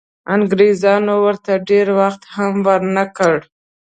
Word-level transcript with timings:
انګریزانو 0.35 1.13
ورته 1.25 1.51
ډېر 1.69 1.87
وخت 1.99 2.21
هم 2.35 2.53
ورنه 2.67 3.03
کړ. 3.17 3.33